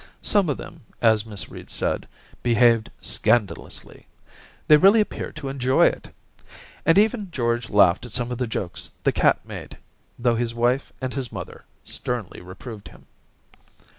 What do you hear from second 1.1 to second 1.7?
Miss Reed